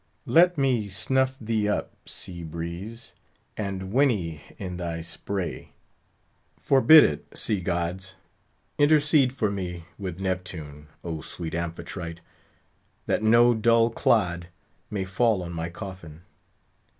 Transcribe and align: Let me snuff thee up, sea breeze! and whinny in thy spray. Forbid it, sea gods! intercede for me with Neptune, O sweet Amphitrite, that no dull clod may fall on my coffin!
Let 0.25 0.57
me 0.57 0.89
snuff 0.89 1.37
thee 1.39 1.69
up, 1.69 1.93
sea 2.09 2.41
breeze! 2.41 3.13
and 3.55 3.93
whinny 3.93 4.41
in 4.57 4.77
thy 4.77 5.01
spray. 5.01 5.73
Forbid 6.59 7.03
it, 7.03 7.37
sea 7.37 7.61
gods! 7.61 8.15
intercede 8.79 9.31
for 9.31 9.51
me 9.51 9.85
with 9.99 10.19
Neptune, 10.19 10.87
O 11.03 11.21
sweet 11.21 11.53
Amphitrite, 11.53 12.21
that 13.05 13.21
no 13.21 13.53
dull 13.53 13.91
clod 13.91 14.47
may 14.89 15.05
fall 15.05 15.43
on 15.43 15.53
my 15.53 15.69
coffin! 15.69 16.23